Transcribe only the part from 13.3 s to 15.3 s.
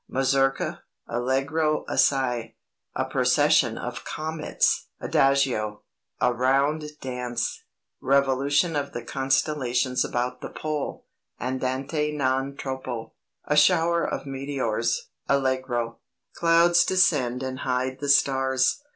A shower of meteors(...